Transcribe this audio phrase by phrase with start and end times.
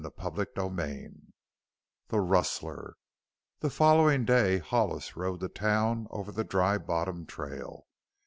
[0.19, 1.11] CHAPTER XVII
[2.07, 2.95] THE RUSTLER
[3.59, 7.85] The following day Hollis rode to town over the Dry Bottom trail.